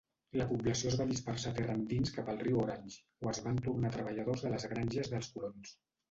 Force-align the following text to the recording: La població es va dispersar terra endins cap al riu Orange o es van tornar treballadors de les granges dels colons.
La 0.41 0.45
població 0.51 0.91
es 0.91 0.95
va 1.01 1.05
dispersar 1.09 1.51
terra 1.57 1.75
endins 1.79 2.13
cap 2.15 2.31
al 2.33 2.39
riu 2.43 2.57
Orange 2.61 2.97
o 3.25 3.29
es 3.33 3.41
van 3.49 3.59
tornar 3.67 3.91
treballadors 3.97 4.47
de 4.47 4.51
les 4.55 4.65
granges 4.73 5.13
dels 5.13 5.29
colons. 5.37 5.75